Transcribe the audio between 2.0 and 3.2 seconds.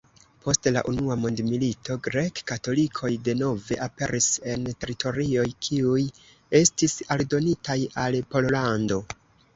grek-katolikoj